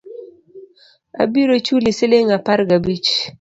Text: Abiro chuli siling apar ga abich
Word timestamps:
Abiro 1.23 1.53
chuli 1.65 1.89
siling 1.97 2.29
apar 2.37 2.59
ga 2.69 2.75
abich 2.79 3.09